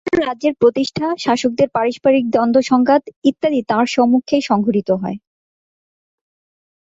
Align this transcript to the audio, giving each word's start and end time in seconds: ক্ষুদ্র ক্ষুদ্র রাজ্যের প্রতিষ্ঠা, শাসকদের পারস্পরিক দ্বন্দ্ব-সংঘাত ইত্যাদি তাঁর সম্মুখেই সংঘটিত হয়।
ক্ষুদ্র 0.03 0.11
ক্ষুদ্র 0.11 0.27
রাজ্যের 0.27 0.53
প্রতিষ্ঠা, 0.53 1.07
শাসকদের 1.17 1.69
পারস্পরিক 1.69 2.25
দ্বন্দ্ব-সংঘাত 2.29 3.03
ইত্যাদি 3.23 3.59
তাঁর 3.67 3.85
সম্মুখেই 3.87 4.41
সংঘটিত 4.41 4.89
হয়। 4.91 5.17